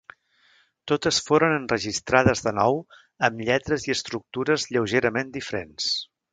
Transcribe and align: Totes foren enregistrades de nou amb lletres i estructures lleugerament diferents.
Totes 0.91 1.19
foren 1.27 1.53
enregistrades 1.57 2.41
de 2.47 2.55
nou 2.61 2.81
amb 3.29 3.45
lletres 3.51 3.87
i 3.91 3.95
estructures 3.99 4.69
lleugerament 4.75 5.33
diferents. 5.41 5.97